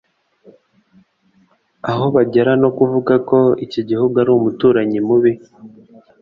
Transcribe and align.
aho 1.91 2.05
bagera 2.15 2.51
no 2.61 2.69
kuvuga 2.77 3.13
ko 3.29 3.39
iki 3.65 3.81
gihugu 3.89 4.13
ari 4.21 4.31
umuturanyi 4.37 4.99
mubi 5.07 5.31